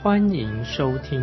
[0.00, 1.20] 欢迎收听。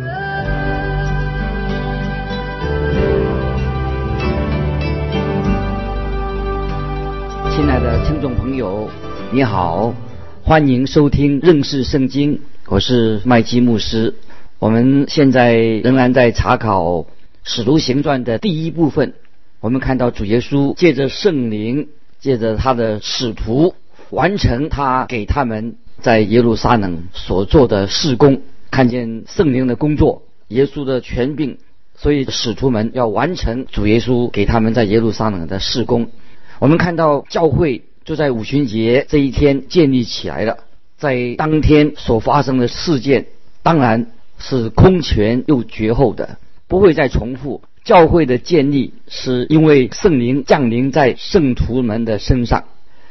[7.50, 8.90] 亲爱的听众朋友，
[9.32, 9.94] 你好，
[10.42, 14.14] 欢迎收听认识圣经，我是麦基牧师。
[14.58, 16.84] 我们现在仍然在查考
[17.44, 19.14] 《使徒行传》的第一部分。
[19.60, 21.88] 我们看到主耶稣借着圣灵，
[22.20, 23.74] 借着他的使徒，
[24.10, 31.58] 完成他给他们在耶路撒冷所做的事工，看见圣灵的工作，耶稣的权柄，
[31.94, 36.10] 所以使徒们要完成主耶稣给他们在耶路撒冷的事工。
[36.58, 40.58] 我们看到教会就在五旬节这一天建立起来了，
[40.96, 43.26] 在当天所发生的事件，
[43.62, 47.62] 当然是空前又绝后的，不会再重复。
[47.84, 52.64] 教会的建立是因为圣灵降临在圣徒们的身上，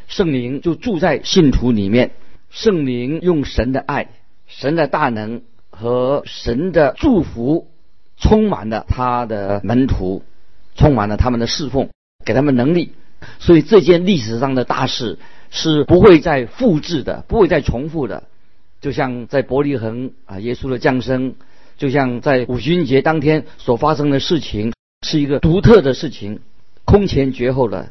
[0.08, 2.11] 圣灵就住在信徒里面，
[2.50, 4.09] 圣灵用神的爱、
[4.48, 7.68] 神的大能和神的祝福，
[8.18, 10.24] 充满了他的门徒，
[10.76, 11.90] 充满了他们的侍奉，
[12.24, 12.94] 给他们能力。
[13.40, 15.18] 所以这件历史上的大事
[15.50, 18.23] 是不会再复制的，不会再重复的。
[18.82, 21.36] 就像在伯利恒啊，耶稣的降生，
[21.78, 26.40] 就像在五旬节当天所发生的事情，是一个独特的事情，
[26.86, 27.90] 空前绝后的。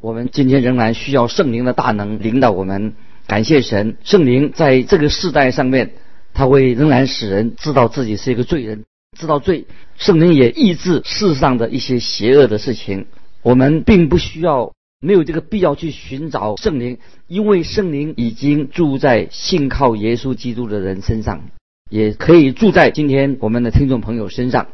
[0.00, 2.94] 我们今天仍然需要圣灵的大能领导我们。
[3.26, 5.92] 感谢神，圣灵在这个世代上面，
[6.32, 8.84] 他会仍然使人知道自己是一个罪人，
[9.18, 9.66] 知道罪。
[9.96, 13.06] 圣灵也抑制世上的一些邪恶的事情。
[13.42, 14.72] 我们并不需要。
[14.98, 16.96] 没有这个必要去寻找圣灵，
[17.28, 21.44] 因为圣灵已经住在信靠耶稣基督的人身上，
[21.90, 24.68] 也可以住在今天我们的听众朋友身上。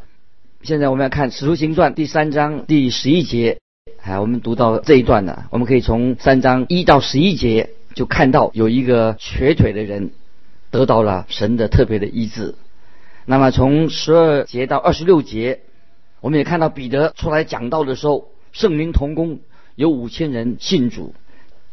[0.63, 3.59] 现在我们要看《使徒行传》第三章第十一节，
[4.01, 10.11] 哎，我们读到这一段呢，我们可以从三章一到十一节就看到有一个瘸腿的人
[10.71, 12.55] 得到了神的特别的医治。
[13.25, 15.61] 那么从十二节到二十六节，
[16.21, 19.41] 我们也看到彼得出来讲道的时候，圣灵同工。
[19.75, 21.15] 有五千人信主。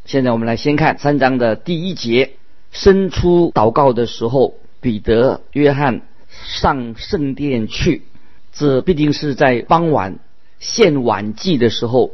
[0.05, 2.31] 现在我们来先看三章的第一节：
[2.71, 8.03] 伸出祷告的时候，彼得、约翰上圣殿去。
[8.53, 10.19] 这必定是在傍晚
[10.59, 12.11] 献晚祭的时候。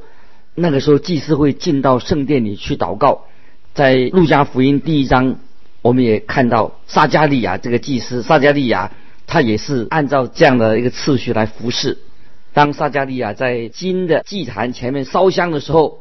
[0.55, 3.25] 那个时候，祭司会进到圣殿里去祷告。
[3.75, 5.35] 在路加福音第一章，
[5.81, 8.93] 我们也看到撒加利亚这个祭司，撒加利亚
[9.27, 11.97] 他也是按照这样的一个次序来服侍。
[12.53, 15.99] 当撒加利亚在金的祭坛前面烧香的时候，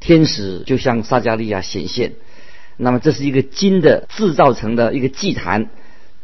[0.00, 2.14] 天使就向撒加利亚显现。
[2.76, 5.70] 那么这是一个金的制造成的一个祭坛，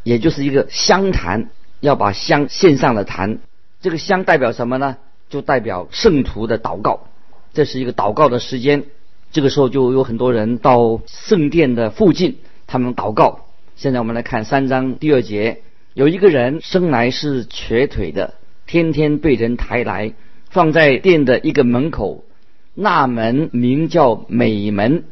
[0.02, 1.48] 也就是一个香坛，
[1.78, 3.38] 要把香献上了坛。
[3.80, 4.96] 这个香代表什么呢？
[5.30, 7.06] 就代表圣徒的祷告。
[7.54, 8.86] 这是一个祷告的时间。
[9.30, 13.46] 这个时候就有很多人到圣殿的附近，他们祷告。
[13.76, 15.62] 现在我们来看三章第二节，
[15.94, 18.34] 有一个人生来是瘸腿的。
[18.66, 20.12] 天天被人抬来，
[20.50, 22.24] 放在店的一个门口，
[22.74, 25.04] 那门名叫美门，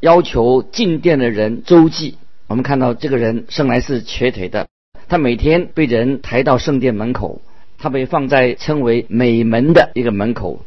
[0.00, 2.16] 要求进店的人周济。
[2.48, 4.68] 我们看到这个人生来是瘸腿的，
[5.08, 7.42] 他每天被人抬到圣殿门口，
[7.78, 10.64] 他被放在称为美门的一个门口。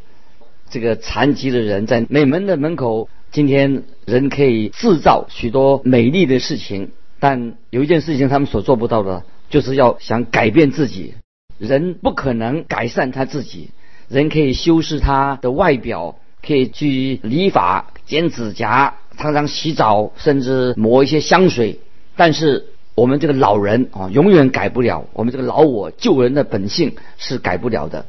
[0.70, 11.14] 这个残疾的人在美门的门口，今天人可以制造许多美丽的事情，但有一件事情他们所做不到的，就是要想改变自己。
[11.58, 13.70] 人不可能改善他自己，
[14.08, 21.80] 人可以修饰他的外表，可以去理发、剪指甲、常常洗澡，甚至抹一些香水。
[22.16, 25.08] 但是我们这个老人啊，永远改不了。
[25.12, 28.06] 我们这个老我救人的本性是改不了的。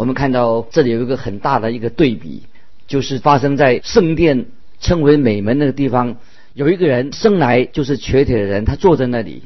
[0.00, 2.44] 我们看到这里有一个很大的一个对比，
[2.86, 4.46] 就是发生在圣殿
[4.80, 6.16] 称为美门那个地方，
[6.54, 9.42] 有一个人生来就是瘸腿的人，他坐在那里，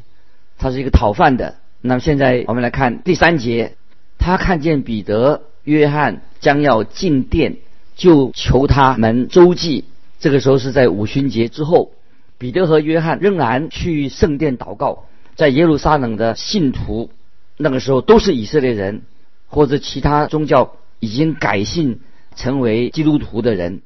[0.56, 1.56] 他是一个讨饭的。
[1.80, 3.74] 那么现在我们来看第三节，
[4.16, 7.56] 他看见彼得、约翰将要进殿，
[7.96, 9.82] 就求他们周济。
[10.20, 11.90] 这个时候是在五旬节之后，
[12.38, 15.06] 彼得和约翰仍然去圣殿祷告。
[15.34, 17.10] 在耶路撒冷的信徒，
[17.56, 19.02] 那个时候都是以色列人
[19.46, 22.00] 或者其他宗教已经改信
[22.36, 23.82] 成为基督徒的人，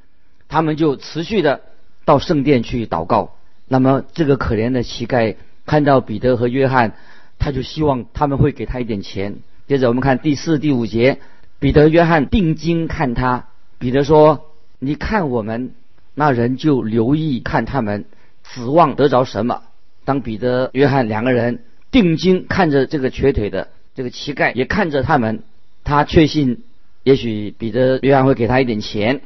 [0.48, 1.60] 他们就持续的
[2.04, 3.36] 到圣殿去祷告。
[3.66, 6.94] 那么这个可怜的乞丐看到彼得和约翰。
[7.40, 9.36] 他就希望他们会给他一点钱。
[9.68, 11.20] 接着我们看第四、第五节，
[11.60, 13.46] 彼得、约翰定睛看他。
[13.78, 14.50] 彼得说
[14.80, 15.70] ：“你看我们，
[16.16, 18.06] 那人就留意看他们，
[18.42, 19.62] 指望得着什么？”
[20.04, 21.62] 当彼得、约翰两个人
[21.92, 25.42] 定睛看着这个瘸腿的这个乞丐，也看着他们，
[25.82, 26.62] 他确信，
[27.02, 29.22] 也许彼得、约翰会给他一点钱。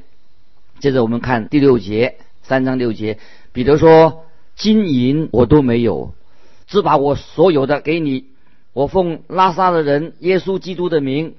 [0.81, 3.19] 接着我们看第六节，三章六节，
[3.53, 4.25] 彼得说
[4.57, 6.15] ：“金银我都没有，
[6.69, 8.25] 只把我所有的给你。
[8.73, 11.35] 我奉拉萨的人耶稣基督的名，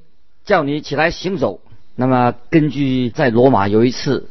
[0.45, 1.59] 叫你起来行走。”
[1.97, 4.30] 那么根据在罗马有一次，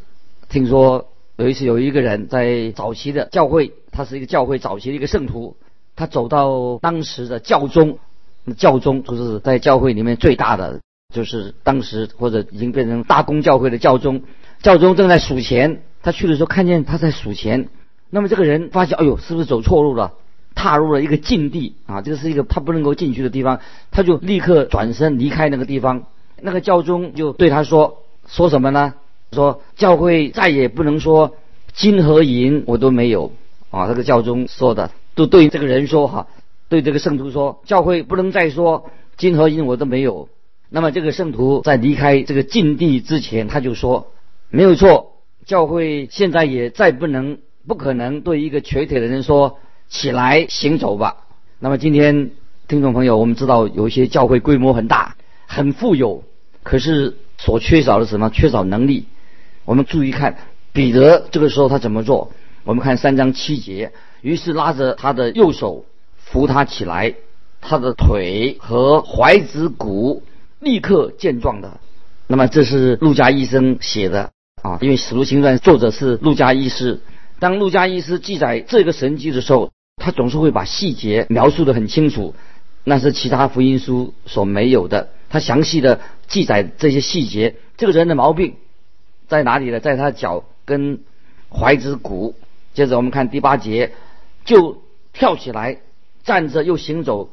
[0.48, 5.56] 听说有一次有一个人在早期的教会，他是一个教会早期的一个圣徒，
[5.96, 7.98] 他走到当时的教宗，
[8.56, 10.80] 教宗就是在教会里面最大的，
[11.14, 14.22] 就是当时或者已经变成大公教会的教宗。
[14.62, 17.68] 教宗正在数钱，他去的时候看见他在数钱。
[18.10, 20.12] 那么这个人发现，哎呦，是不是走错路了？
[20.54, 23.60] 踏入了一个禁地啊，这是一个他不能够进去的地方，
[23.90, 26.04] 他就立刻转身离开那个地方。
[26.40, 28.94] 那个教宗就对他说：“说什么呢？
[29.32, 31.36] 说教会再也不能说
[31.72, 33.32] 金和银我都没有
[33.70, 36.26] 啊。”这个教宗说的，都对这个人说哈，
[36.72, 40.30] 对这个圣徒说，教会不能再说金和银我都没有。
[40.70, 44.10] 那么这个圣徒在离开这个禁地之前，他就说。
[44.48, 49.58] 没有错，教会现在也再不能、不可能对一个瘸腿的人说
[49.90, 51.26] 起来行走吧。
[51.58, 52.30] 那么今天
[52.68, 55.16] 听众朋友，我们知道有一些教会规模很大、
[55.46, 56.24] 很富有，
[56.62, 58.30] 可是所缺少的什么？
[58.30, 59.08] 缺少能力。
[59.66, 60.38] 我们注意看
[60.72, 62.32] 彼得这个时候他怎么做？
[62.64, 63.92] 我们看三章七节，
[64.22, 65.84] 于是拉着他的右手
[66.32, 67.14] 扶他起来，
[67.60, 70.22] 他的腿和踝子骨
[70.60, 71.78] 立刻健壮的。
[72.26, 74.30] 那么这是陆家医生写的。
[74.62, 77.00] 啊，因为《史徒行传》作者是陆家医师，
[77.38, 82.34] 当陆家医师记载这个神迹的时候，他总是会把细节描述的很清楚，
[82.84, 85.10] 那是其他福音书所没有的。
[85.28, 88.54] 他详细的记载这些细节，这个人的毛病
[89.28, 89.80] 在哪里呢？
[89.80, 91.00] 在他的脚跟
[91.50, 92.34] 踝子骨。
[92.72, 93.92] 接着我们看第八节，
[94.46, 94.82] 就
[95.12, 95.78] 跳起来，
[96.24, 97.30] 站着又行走，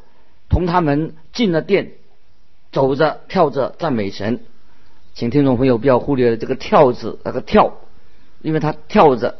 [0.49, 1.91] 同他们进了殿，
[2.71, 4.39] 走着跳着赞美神。
[5.13, 7.77] 请听众朋友不要忽略了这个“跳”字，那个“跳”，
[8.41, 9.37] 因为他跳着、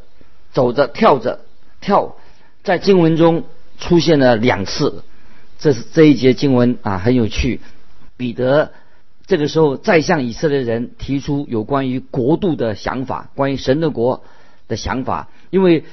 [0.52, 1.42] 走着、跳着、
[1.80, 2.16] 跳，
[2.64, 3.44] 在经文中
[3.78, 5.04] 出现了两次。
[5.58, 7.62] 这是这一节经文啊，很有趣。
[8.18, 8.72] 彼得
[9.28, 14.24] 这个时候再向以色列人提出有关于国度的想法，关于神的国
[14.68, 15.30] 的想法。
[15.50, 15.86] 因为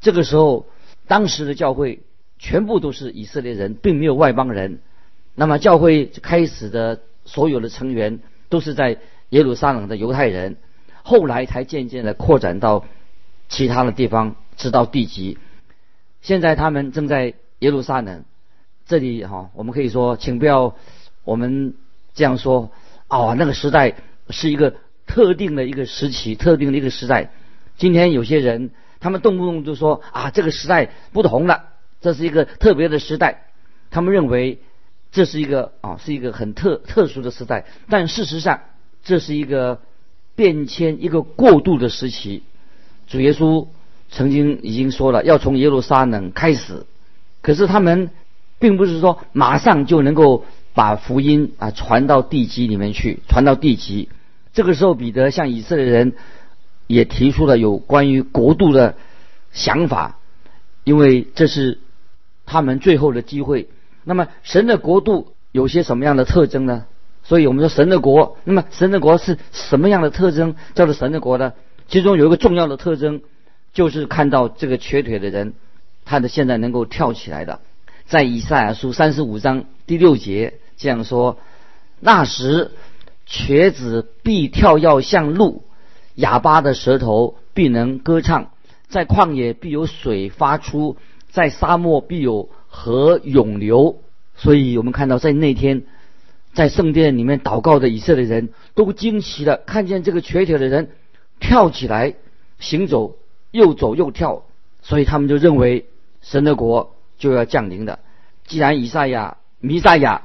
[0.00, 0.66] 这个时候
[1.06, 2.00] 当时的教会
[2.38, 4.80] 全部都是以色列人，并没有外邦人。
[5.34, 8.20] 那么教会开始的所有的成员。
[8.50, 8.96] 都是在
[9.28, 10.56] 耶路撒冷的犹太人，
[11.02, 12.86] 后来才渐渐的扩展到
[13.50, 15.36] 其他的地方，直到地极。
[16.22, 18.24] 现在他们正在耶路撒冷
[18.86, 20.74] 这里哈，我们可以说，请不要
[21.24, 21.74] 我们
[22.14, 22.70] 这样说
[23.06, 23.96] 啊，那个时代
[24.30, 24.76] 是一个
[25.06, 27.30] 特定的一个时期，特定的一个时代。
[27.76, 31.64] 今天有些人他们动不动就说啊，这个时代不同了，
[32.00, 33.44] 这是一个特别的时代，
[33.90, 34.58] 他们认为。
[35.10, 38.60] 这是一个啊，是一个很特特殊的时代，但事实上，
[39.02, 39.80] 这是一个
[40.36, 42.42] 变迁、一个过渡的时期。
[43.06, 43.68] 主耶稣
[44.10, 46.84] 曾经已经说了，要从耶路撒冷开始，
[47.40, 48.10] 可是他们
[48.58, 50.44] 并不是说马上就能够
[50.74, 54.10] 把福音啊传到地极里面去，传到地极。
[54.52, 56.12] 这个时候，彼得向以色列人
[56.86, 58.94] 也提出了有关于国度的
[59.52, 60.18] 想法，
[60.84, 61.78] 因为这是
[62.48, 63.68] 他们最后的机会。
[64.04, 66.86] 那么神的国度有些什么样的特征呢？
[67.22, 71.52] 所以我们说神的国，那么神的国是什么样的特征叫做神的国呢？
[71.86, 73.20] 其中有一个重要的特征，
[73.74, 75.52] 就是看到这个瘸腿的人，
[76.06, 77.60] 他的现在能够跳起来的。
[78.06, 81.36] 在以赛亚书三十五章第六节这样说：
[82.00, 82.70] 那时
[83.26, 85.64] 瘸子必跳跃像鹿，
[86.14, 88.50] 哑巴的舌头必能歌唱，
[88.88, 90.96] 在旷野必有水发出，
[91.30, 92.48] 在沙漠必有。
[92.70, 93.96] 河涌流，
[94.36, 95.84] 所以我们看到在那天，
[96.52, 100.90] 在圣殿里面祷告的以色列人都惊奇的看见这个瘸腿的人
[101.40, 102.14] 跳起来
[102.58, 103.16] 行走，
[103.52, 104.44] 又走又跳，
[104.82, 105.86] 所以他们就认为
[106.20, 108.00] 神的国就要降临的。
[108.46, 110.24] 既然以赛亚、弥赛亚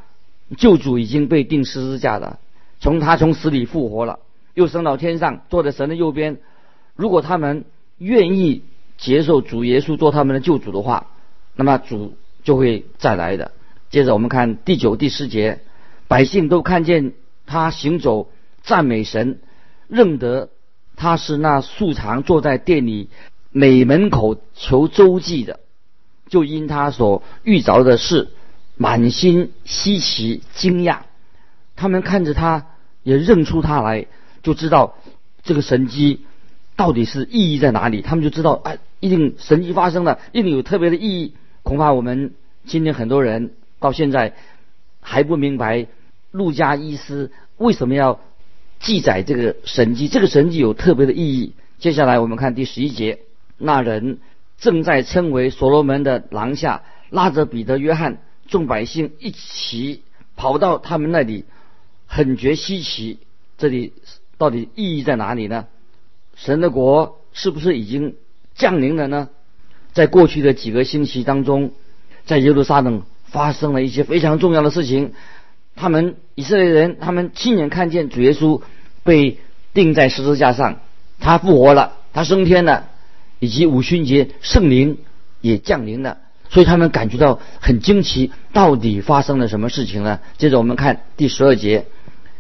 [0.58, 2.40] 救主已经被钉十字架了，
[2.82, 4.20] 从他从死里复活了，
[4.54, 6.40] 又升到天上，坐在神的右边。
[6.98, 7.64] 如果他们
[8.00, 8.64] 愿意
[8.98, 11.08] 接受主耶稣做他们的救主的话，
[11.56, 12.18] 那么主。
[12.44, 13.54] 就会再来的。
[13.90, 15.62] 接着我们看第九、第十节，
[16.10, 17.14] 百姓都看见
[17.46, 18.28] 他行走，
[18.64, 19.40] 赞美神，
[19.88, 20.50] 认得
[20.98, 23.08] 他是那素常坐在店里
[23.50, 25.62] 每门口求周济的，
[26.28, 28.28] 就因他所遇着的事，
[28.76, 31.04] 满心稀奇惊讶。
[31.78, 32.66] 他们看着他，
[33.04, 34.08] 也认出他来，
[34.42, 34.96] 就知道
[35.44, 36.26] 这个神迹
[36.76, 38.02] 到底是意义在哪里。
[38.02, 41.34] 他们就知道，哎，一定神迹发生了，一定有特别的意义。
[41.62, 42.34] 恐怕我们
[42.66, 44.34] 今天很多人到现在
[45.02, 45.88] 还不明白，
[46.32, 48.20] 路加医师为什么要
[48.80, 50.08] 记载这个神迹？
[50.08, 51.54] 这个神迹有特别的意义。
[51.80, 53.20] 接下来我们看第十一节，
[53.58, 54.20] 那人
[54.58, 60.02] 正在称为所罗门的廊下，拉着彼得、约翰，众百姓一起
[60.36, 61.46] 跑到他们那里，
[62.08, 63.20] 很觉稀奇。
[63.58, 63.94] 这里
[64.38, 65.68] 到底意义在哪里呢？
[66.36, 68.16] 神的国是不是已经
[68.56, 69.30] 降临了呢？
[69.94, 71.72] 在过去的几个星期当中，
[72.26, 75.14] 在耶路撒冷发生了一些非常重要的事情。
[75.76, 78.62] 他们以色列人，他们亲眼看见主耶稣
[79.04, 79.40] 被
[79.74, 80.80] 钉在十字架上。
[81.20, 82.90] 他复活了，他升天了，
[83.40, 84.98] 以及五旬节圣灵
[85.42, 86.18] 也降临了，
[86.50, 88.32] 所以他们感觉到很惊奇。
[88.52, 90.20] 到底发生了什么事情呢？
[90.38, 91.86] 接着我们看第十二节，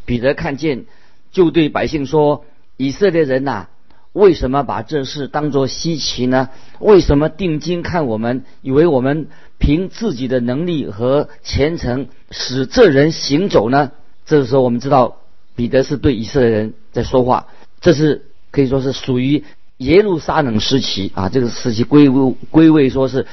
[0.05, 0.85] 彼得看见，
[1.31, 2.45] 就对百姓说
[2.77, 3.67] ：“以色列人呐，
[4.13, 6.49] 为什么把这事当作稀奇呢？
[6.79, 9.27] 为什么定睛看我们，以为我们
[9.57, 13.91] 凭自己的能力和虔诚使这人行走呢？”
[14.25, 15.17] 这个时候，我们知道
[15.55, 17.47] 彼得是对以色列人在说话，
[17.81, 18.29] 这是。
[18.53, 19.43] 可以说是属于
[19.77, 23.25] 耶路撒冷时期啊，这个时期归归归位说是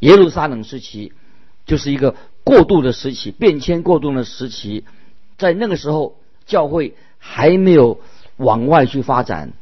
[0.00, 1.12] 耶路撒冷时期，
[1.66, 4.82] 就是一个过渡的时期，变迁过渡的时期。
[5.38, 6.16] 在那个时候，
[6.46, 8.00] 教会还没有
[8.38, 9.52] 往外去发展。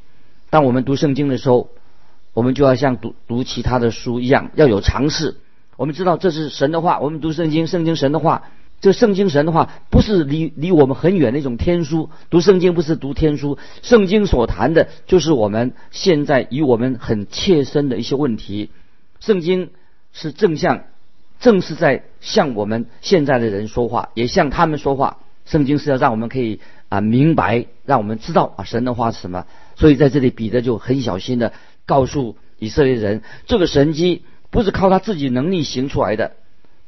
[0.55, 1.69] 当我们读圣经的时候，
[2.33, 5.35] 我们就要像读读其他的书一样，要有尝试。
[5.77, 8.45] 我们知道这是神的话，我们读圣经，圣经神的话。
[8.81, 18.71] 这圣经神的话不是离离我们很远的一种天书，读圣经不是读天书，圣经所谈的就是我们现在与我们很切身的一些问题。
[19.19, 19.71] 圣经
[20.13, 20.85] 是正向，
[21.41, 25.17] 正是在向我们现在的人说话，也向他们说话。
[25.47, 29.47] 圣经是要让我们可以啊明白，让我们知道啊神的话是什么。
[29.77, 31.53] 所以在这里，彼得就很小心的
[31.87, 36.33] 告诉以色列人，这个神迹不是靠他自己能力行出来的。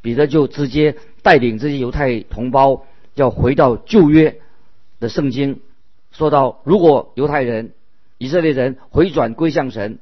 [0.02, 4.38] 彼得就直接带领这些犹太同胞要回到旧约
[5.00, 5.60] 的圣经，
[6.12, 7.72] 说到如果犹太人、
[8.18, 9.98] 以色列人回转归向神，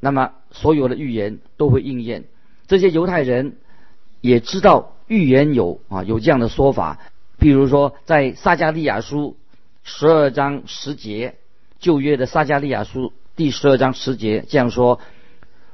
[0.00, 2.24] 那么所有的预言都会应验。
[2.66, 3.56] 这些犹太人
[4.22, 6.98] 也知道预言有啊有这样的说法，
[7.38, 9.36] 譬如说在撒加利亚书
[9.84, 11.34] 十二章十节，
[11.82, 15.00] 旧约的撒加利亚书第十二章十节这样说：“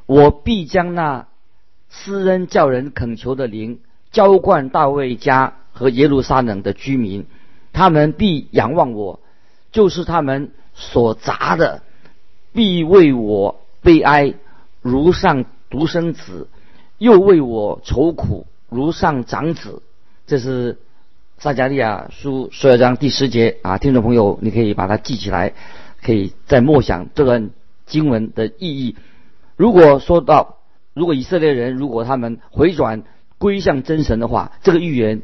[0.07, 1.29] 我必将那。”
[1.91, 3.81] 施恩叫人恳求的灵，
[4.13, 7.25] 浇灌大卫家和耶路撒冷的居民，
[7.73, 9.21] 他们必仰望我，
[9.73, 11.81] 就是他们所砸的，
[12.53, 14.35] 必为我悲哀，
[14.83, 16.49] 如上独生子，
[16.99, 19.83] 又为我愁苦，如上长子。
[20.27, 20.77] 这是
[21.39, 25.55] 撒加利亚书十二章第十节啊，听众朋友，你可以把它记起来，
[26.03, 27.51] 可以再默想这段
[27.87, 28.97] 经文的意义。
[29.57, 30.57] 如果说到。
[30.95, 33.05] 如果以色列人如果他们回转
[33.39, 35.23] 归向真神的话，这个预言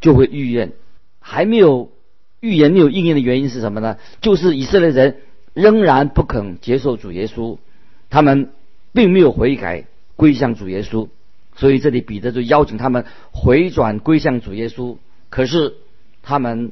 [0.00, 0.74] 就会预言。
[1.18, 1.90] 还没有
[2.38, 3.96] 预言没有应验的原因是什么呢？
[4.20, 5.16] 就是以色列人
[5.52, 7.58] 仍然不肯接受主耶稣，
[8.08, 8.50] 他们
[8.92, 11.08] 并没有悔改归向主耶稣。
[11.56, 14.96] 所以这里彼得就邀请他们回转归向主耶稣，
[15.28, 15.74] 可是
[16.22, 16.70] 他们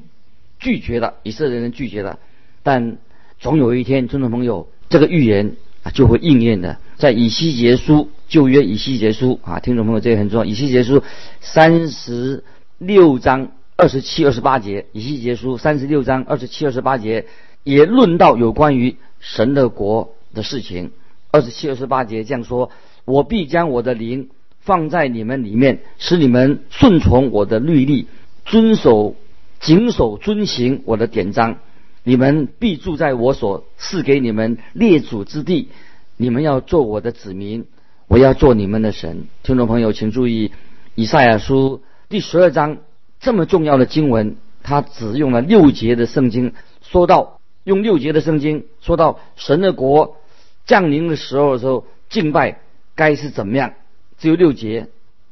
[0.61, 2.20] 拒绝了，以色列人拒绝了。
[2.62, 2.99] 但
[3.44, 8.08] 总有一天，听众朋友，这个预言啊就会应验的，在以西结书。
[8.26, 10.46] 旧约以西结书啊，听众朋友，这个很重要。
[10.46, 11.02] 以西结书
[11.42, 12.42] 三十
[12.78, 17.26] 六章二十七、二十八节，以西结书三十六章二十七、二十八节
[17.64, 20.92] 也论到有关于神的国的事情。
[21.30, 22.70] 二十七、二十八节这样说
[23.04, 28.06] ：“我必将我的灵放在你们里面，使你们顺从我的律例，
[28.46, 29.16] 遵守、
[29.60, 31.58] 谨守、遵行我的典章。
[32.04, 35.68] 你们必住在我所赐给你们列祖之地，
[36.16, 37.66] 你们要做我的子民。”
[38.06, 40.52] 我要做你们的神，听众朋友，请注意，
[40.94, 41.80] 以赛亚书
[42.11, 42.76] 第十二章
[43.18, 50.18] 这么重要的经文，它只用了六节的圣经，说到用六节的圣经说到神的国
[50.66, 52.61] 降临的时候的时候，敬拜
[52.94, 53.73] 该是怎么样？
[54.18, 54.88] 只有六节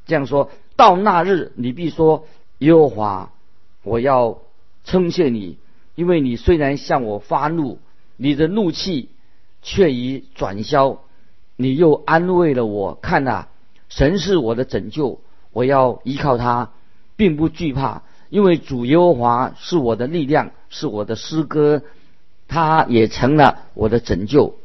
[0.07, 2.25] 这样说到那日，你必说
[2.59, 3.33] 耶和华，
[3.83, 4.39] 我要
[4.83, 5.59] 称谢你，
[5.95, 7.79] 因为你虽然向我发怒，
[8.17, 9.09] 你的怒气
[9.63, 11.01] 却已转消。
[11.57, 13.47] 你又安慰了我，看呐，
[13.89, 15.21] 神是我的拯救，
[15.53, 16.71] 我要依靠他，
[17.15, 21.83] 并不惧怕，因为主耶和华是我的力量，是我的诗歌，
[22.49, 24.57] 他也成了我的拯救。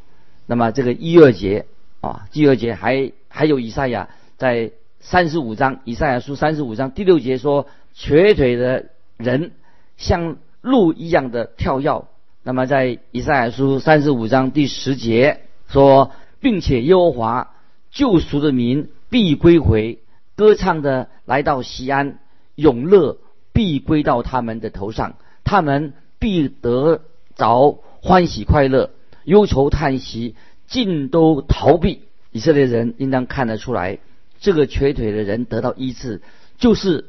[0.45, 1.65] 那么这个一二节
[1.99, 8.85] 啊，第二节还还有以赛亚在三十五章，以赛亚书三十五章第六节说，瘸腿的
[9.17, 9.51] 人
[9.97, 10.37] 像
[10.67, 12.05] 鹿一样的跳跃。
[12.43, 17.55] 那么在以赛亚书三十五章第十节说，并且耶和华
[17.91, 19.99] 救赎的民必归回，
[20.35, 22.19] 歌唱的来到西安，
[22.55, 23.17] 永乐
[23.51, 27.01] 必归到他们的头上，他们必得
[27.35, 28.91] 着欢喜快乐，
[29.23, 30.35] 忧愁叹息
[30.67, 32.03] 尽都逃避。
[32.31, 33.99] 以色列人应当看得出来，
[34.39, 36.21] 这个瘸腿的人得到医治，
[36.57, 37.05] 就是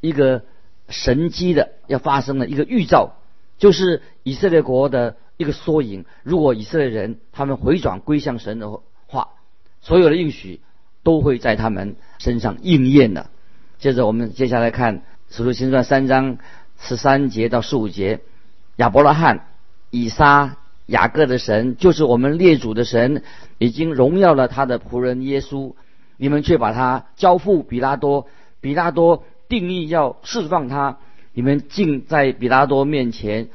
[0.00, 0.42] 一个
[0.92, 3.14] 神机的要发生的一个预兆。
[3.58, 6.04] 就是以色列国的一个缩影。
[6.24, 9.28] 如果以色列人他们回转归向神的话，
[9.80, 10.60] 所有的应许
[11.04, 13.30] 都会在他们身上应验的。
[13.78, 14.98] 接着我们接下来看
[15.30, 16.38] 《使徒行传》三章
[16.80, 18.20] 十三节到十五节：
[18.76, 19.46] 亚伯拉罕、
[19.90, 20.56] 以撒、
[20.86, 23.22] 雅各的神，就是我们列祖的神，
[23.58, 25.74] 已经荣耀了他的仆人耶稣。
[26.16, 28.26] 你们却把他交付比拉多，
[28.60, 29.22] 比拉多
[29.52, 30.96] 定义要释放他。
[31.34, 33.48] 你们竟在比拉多面前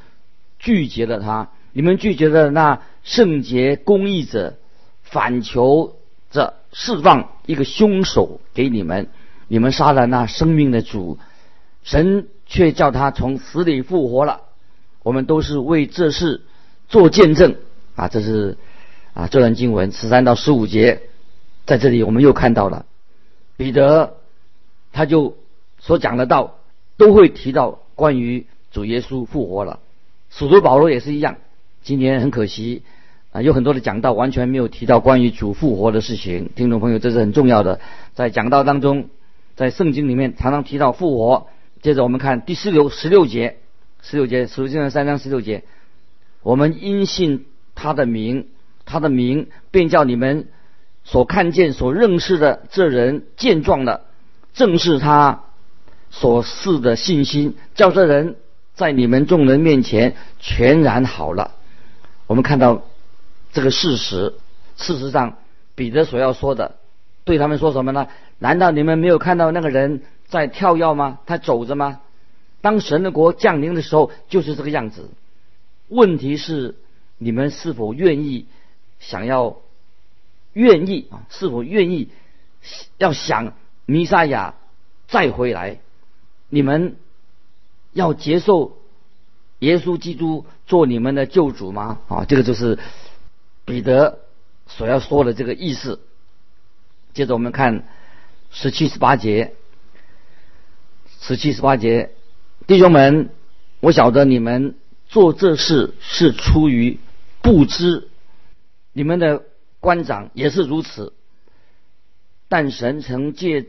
[0.60, 4.54] 拒绝了他，你们拒绝了那圣洁公义者，
[5.02, 5.96] 反求
[6.30, 9.08] 着释放一个凶手给你们，
[9.48, 11.18] 你们杀了那生命的主，
[11.82, 14.42] 神却叫他从死里复活了。
[15.02, 16.42] 我们都是为这事
[16.88, 17.56] 做见证
[17.96, 18.06] 啊！
[18.06, 18.56] 这是
[19.14, 21.02] 啊这段经文十三到十五节，
[21.66, 22.86] 在这里我们又看到了
[23.56, 24.14] 彼得，
[24.92, 25.36] 他就
[25.88, 26.54] 所讲的道。
[26.98, 29.78] 都会提到关于主耶稣复活了，
[30.30, 31.36] 使徒保罗也是一样。
[31.80, 32.82] 今天很可惜
[33.30, 36.50] 啊，有很多的讲道完全没有提到关于主复活的事情。
[36.56, 37.78] 听众朋友，这是很重要的，
[38.14, 39.10] 在讲道当中，
[39.54, 41.46] 在圣经里面常常提到复活。
[41.80, 43.58] 接着我们看第四六十六节，
[44.02, 45.62] 十六节，使徒行传三章十六节，
[46.42, 48.48] 我们因信他的名，
[48.84, 50.48] 他的名便叫你们
[51.04, 54.00] 所看见、所认识的这人健壮了，
[54.52, 55.44] 正是他。
[56.10, 58.36] 所示的信心，叫这人
[58.74, 61.54] 在你们众人面前全然好了。
[62.26, 62.82] 我们看到
[63.52, 64.34] 这个事实，
[64.76, 65.38] 事实上，
[65.74, 66.76] 彼得所要说的，
[67.24, 68.08] 对他们说什么呢？
[68.38, 71.18] 难道你们没有看到那个人在跳跃吗？
[71.26, 72.00] 他走着吗？
[72.60, 75.10] 当神的国降临的时候，就是这个样子。
[75.88, 76.74] 问题是，
[77.16, 78.46] 你们是否愿意
[78.98, 79.58] 想要
[80.52, 81.24] 愿意啊？
[81.30, 82.10] 是否愿意
[82.98, 83.54] 要想
[83.86, 84.54] 弥赛亚
[85.06, 85.78] 再回来？
[86.50, 86.96] 你们
[87.92, 88.78] 要接受
[89.58, 92.00] 耶稣基督做你们的救主吗？
[92.08, 92.78] 啊，这个就是
[93.64, 94.20] 彼得
[94.66, 96.00] 所要说的这个意思。
[97.12, 97.86] 接着我们看
[98.50, 99.54] 十七、十八节，
[101.20, 102.12] 十七、十八节，
[102.66, 103.30] 弟兄们，
[103.80, 104.76] 我晓得你们
[105.08, 106.98] 做这事是出于
[107.42, 108.08] 不知，
[108.92, 109.42] 你们的
[109.80, 111.12] 官长也是如此。
[112.48, 113.66] 但神曾借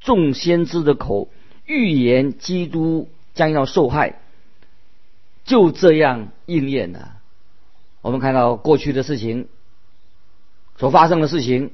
[0.00, 1.30] 众先知的口。
[1.70, 4.18] 预言基督将要受害，
[5.44, 7.12] 就这样应验了。
[8.02, 9.46] 我们看到过去的事情
[10.76, 11.70] 所发生的事情，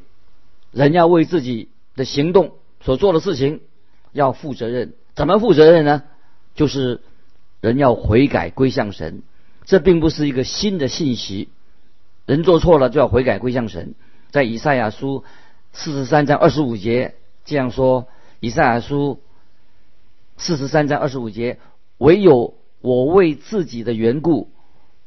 [0.71, 3.63] 人要为自己的行动所做的事情
[4.13, 4.93] 要负责任。
[5.15, 6.03] 怎么负责任呢？
[6.55, 7.01] 就是
[7.63, 9.23] 人要悔改归向神。
[9.65, 11.49] 这并不是一个新的信息。
[12.27, 13.95] 人做错了就要悔改归向神。
[14.31, 15.25] 在以赛亚书
[15.73, 17.15] 四十三章二十五节
[17.47, 18.09] 这样说：
[18.41, 19.23] 以赛亚书。
[20.39, 21.59] 四十三章二十五节，
[21.99, 24.51] 唯有我为自己的缘故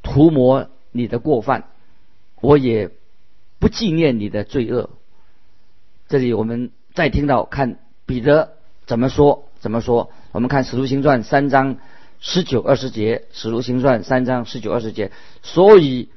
[0.02, 1.68] 涂抹你的过犯，
[2.40, 2.90] 我也
[3.58, 4.90] 不纪念你的罪恶。
[6.08, 8.54] 这里我们再听到看彼得
[8.86, 10.10] 怎么说，怎么说？
[10.32, 11.76] 我们看使徒行传三章
[12.18, 15.12] 十九二十节，使徒行传三章十九二十节，
[15.42, 16.08] 所以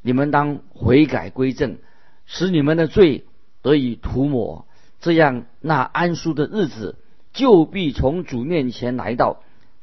[0.00, 1.76] 你们当悔改归正，
[2.24, 3.26] 使你们的罪
[3.60, 4.66] 得以涂抹，
[5.00, 6.96] 这样那安舒的日子。
[7.32, 9.40] 就必从主面前来到，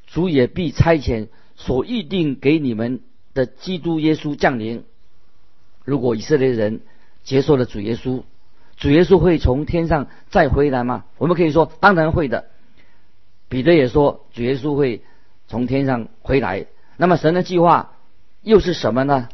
[0.08, 3.02] 主也必差遣所预定给你们
[3.34, 4.84] 的基督耶稣降临。
[5.84, 6.82] 如果以色列人
[7.24, 8.24] 接受了主耶稣，
[8.78, 11.06] 主耶稣会从天上再回来吗？
[11.18, 12.46] 我们可以说，当然会的。
[13.48, 15.02] 彼得也说，主耶稣会
[15.48, 16.68] 从天上回来。
[16.98, 17.94] 那么神的计划
[18.44, 19.28] 又是什么呢？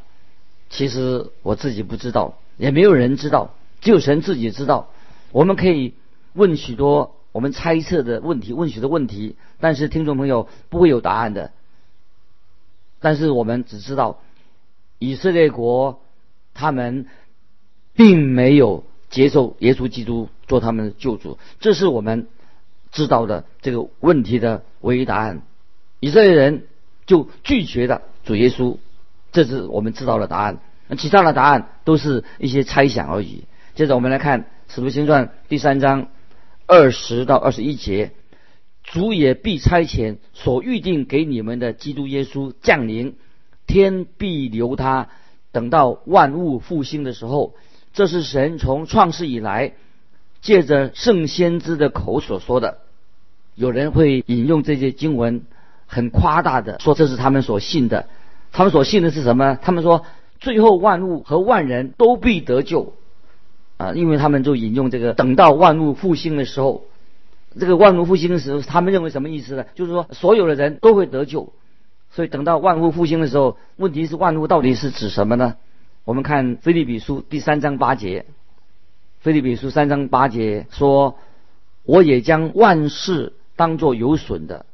[0.70, 4.90] 其实我自己不知道，也没有人知道，只有神自己知道。
[5.32, 5.94] 我们可以
[6.34, 7.12] 问许多。
[7.36, 11.52] 我们猜测的问题，问许的问题，但是听众朋友不会有答案的。
[13.02, 14.22] 但是我们只知道，
[15.00, 16.00] 以色列国
[16.54, 17.08] 他们
[17.94, 22.30] 并没有接受耶稣基督做他们的救主，这是我们
[22.94, 25.42] 知道的这个问题的唯一答案。
[26.00, 26.64] 以色列人
[27.06, 28.78] 就拒绝了主耶稣，
[29.34, 30.60] 这是我们知道的答案。
[30.98, 33.44] 其他的答案都是一些猜想而已。
[33.76, 36.08] 接着我们来看《使徒行传》第三章。
[36.68, 38.12] 二十到二十一节，
[38.84, 43.16] 主也必差遣所预定给你们的基督耶稣降临，
[43.68, 45.10] 天必留他，
[45.52, 47.56] 等到万物复兴的时候，
[47.94, 49.74] 这是神从创世以来
[50.42, 52.80] 借着圣先知的口所说的。
[53.54, 55.46] 有人会引用这些经文，
[55.86, 58.10] 很夸大的说这是他们所信的。
[58.52, 59.58] 他们所信的是什么？
[59.62, 60.06] 他们说
[60.40, 62.94] 最后万物和万人都必得救。
[63.78, 66.86] 啊，因为他们就引用这个，等到万物复兴的时候，
[67.60, 69.66] 这个万物复兴的时候，他们认为什么意思呢？
[69.76, 71.52] 就是说所有的人都会得救。
[72.12, 75.56] 所以等到万物复兴的时候，问题是万物到底是指什么呢？
[76.06, 78.26] 我们看菲利比书第三章八节，
[79.20, 81.18] 菲利比书三章八节说
[81.84, 84.66] ：“我也将万事当作有损的。”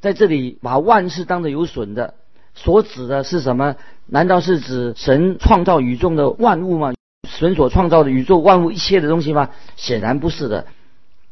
[0.00, 2.14] 在这里把万事当作有损的，
[2.54, 3.76] 所指的是什么？
[4.04, 6.92] 难道是指神创造宇宙的万物吗？
[7.38, 9.50] 神所创造的宇宙万物一切的东西吗？
[9.76, 10.66] 显然不是的。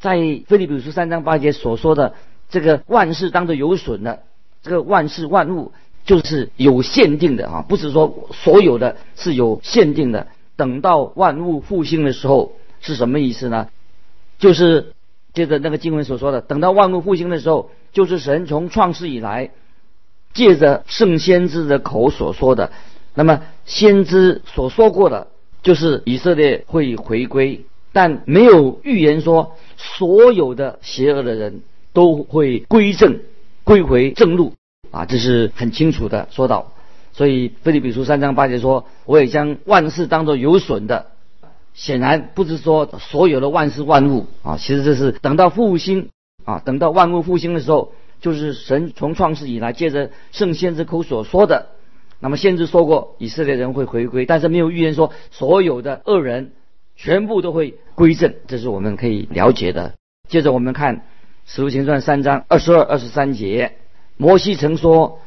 [0.00, 2.14] 在菲利比书三章八节所说的
[2.50, 4.22] 这个万事当中有损的，
[4.62, 5.72] 这个万事万物
[6.04, 10.26] 就是有限定的啊，不是说所有的是有限定的。
[10.56, 13.68] 等到万物复兴的时候是什么意思呢？
[14.38, 14.92] 就是
[15.32, 19.50] 接着那个经文所说的，等到万物复兴的时候，就是神从创世以来
[20.34, 22.72] 借着圣先知的口所说的。
[23.14, 25.28] 那么先知所说过的。
[25.64, 33.20] 就是以色列会回归，但没有预言说所有的邪恶的人都会归正、
[33.64, 34.52] 归回正路
[34.92, 36.70] 啊，这是很清楚的说到。
[37.12, 41.06] 所以菲利比书三章八节说：“我也将万事当作有损的。”
[41.72, 46.10] 显然不是说所有的万事万物啊，其实这是等到复兴
[46.44, 51.68] 啊，等到万物复兴的时候，就是神从创世以来借着圣先之口所说的。
[52.24, 56.52] 那么先知说过以色列人会回归，但是没有预言说所有的恶人
[56.96, 59.92] 全部都会归正，这是我们可以了解的。
[60.26, 60.96] 接着我们看
[61.44, 63.72] 《使徒行传》三章二十二、二十三节，
[64.16, 65.20] 摩西曾说：“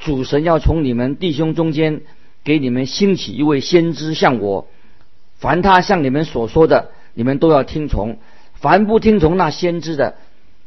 [0.00, 2.00] 主神要从你们弟兄中间
[2.42, 4.66] 给你们兴起一位先知像我，
[5.36, 8.16] 凡他向你们所说的，你们都要听从；
[8.54, 10.16] 凡不听从那先知的，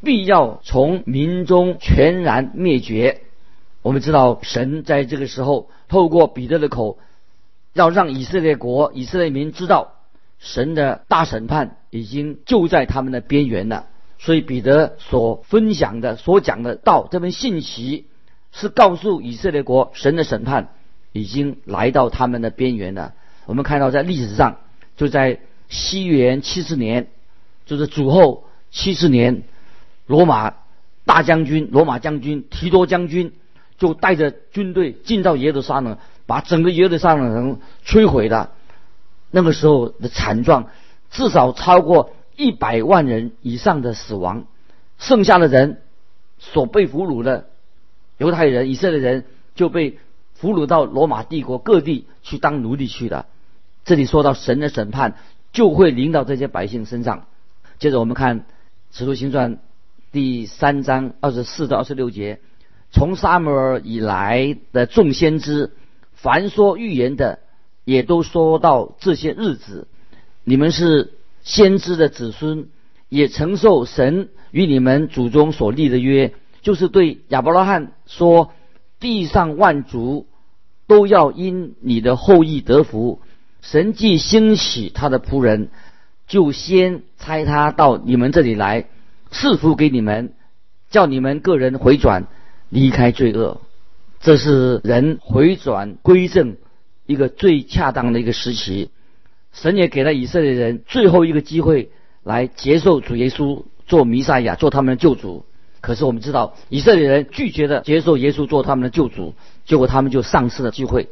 [0.03, 3.21] 必要从民中全然灭绝。”
[3.83, 6.97] 我们知道，神在这个时候透过彼得的口，
[7.73, 9.95] 要让以色列国、以色列民知道，
[10.39, 13.87] 神的大审判已经就在他们的边缘了。
[14.19, 18.07] 所以，彼得所分享的、所讲的道，这份信息
[18.53, 20.69] 是告诉以色列国，神的审判
[21.11, 23.13] 已经来到他们的边缘了。
[23.45, 24.59] 我们看到，在历史上，
[24.95, 27.09] 就在西元七十年，
[27.65, 29.43] 就是主后七十年，
[30.07, 30.53] 罗马
[31.03, 33.33] 大将军、罗马将军提多将军。
[33.77, 38.51] 就带着军队进到耶路撒冷，把整个耶路撒冷城摧毁了。
[39.31, 40.69] 那个时候的惨状，
[41.09, 44.45] 至少超过一百万人以上的死亡，
[44.99, 45.81] 剩下的人
[46.39, 47.47] 所被俘虏的
[48.17, 49.97] 犹太人、以色列人就被
[50.35, 53.25] 俘虏到罗马帝国各地去当奴隶去了。
[53.85, 55.15] 这里说到神的审判
[55.51, 57.25] 就会临到这些百姓身上。
[57.79, 58.41] 接着我们看
[58.91, 59.55] 《使徒行传》
[60.11, 62.39] 第三章二十四到二十六节。
[62.93, 65.71] 从撒母耳以来的众先知，
[66.13, 67.39] 凡说预言的，
[67.85, 69.87] 也都说到这些日子。
[70.43, 72.67] 你们是先知的子孙，
[73.09, 78.53] 也承受神与你们祖宗所立的约，就是对亚伯拉罕说：
[78.99, 80.27] 地上万族
[80.85, 83.21] 都要因你的后裔得福。
[83.61, 85.69] 神既兴起他的仆人，
[86.27, 88.85] 就先差他到你们这里来，
[89.31, 90.33] 赐福给你们，
[90.91, 92.27] 叫你们个人回转。
[92.73, 93.61] 离开罪恶，
[94.19, 96.57] 这是人回转归正
[97.05, 98.89] 一个最恰当的一个时期。
[99.51, 101.91] 神也给了以色列人最后一个机会
[102.23, 105.45] 来接受主耶稣做弥赛亚，做他们的救主。
[105.81, 111.09] 可是我们知道，以色列人拒绝的接受耶稣做他们的救主，结果他们就丧失了机会。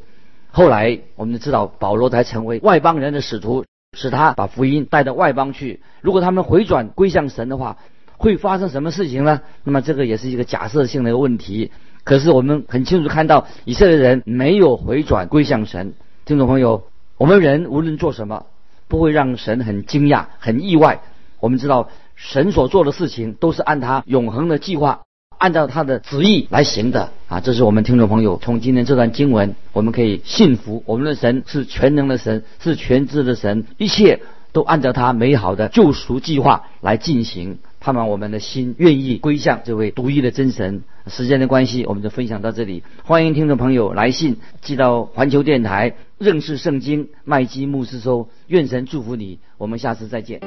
[0.50, 5.82] 后来我们知道，保罗才成为外邦人的使徒，使他把福音带到外邦去。
[6.02, 7.78] 如果他们回转归向神的话，
[8.22, 9.42] 会发生什么事情呢？
[9.64, 11.72] 那么这个也是一个假设性的问题。
[12.04, 15.94] 可是我们很清楚看到，以色列人没有回转归向神。
[16.24, 16.84] 听众朋友，
[17.18, 18.46] 我们人无论做什么，
[18.88, 21.02] 不会让神很惊讶、很意外。
[21.40, 25.02] 我们知道，神所做的事情都是按他永恒的计划，
[25.40, 27.40] 按照他的旨意来行的啊！
[27.40, 37.58] 这是我们听众朋友从今天这段经文，我们可以信服我们的神是全能的神，是全知的神，一切都按照他美好的救赎计划来进行。
[37.82, 40.84] 盼望我们的心愿意归向这位独一的真神。
[41.08, 42.84] 时间的关系，我们就分享到这里。
[43.04, 48.30] 欢迎听众朋友来信寄到环球电台认识圣经麦基牧师收。
[48.46, 50.40] 愿神祝福你，我们下次再见。